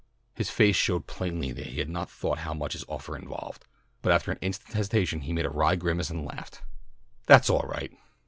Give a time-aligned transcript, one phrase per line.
[0.33, 3.65] His face showed plainly that he had not thought how much his offer involved,
[4.01, 6.63] but after an instant's hesitation he made a wry grimace and laughed.
[7.27, 7.91] "That's all right.